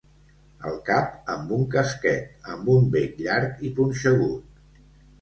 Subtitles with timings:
[0.69, 4.69] El cap amb un casquet amb un bec llarg i punxegut.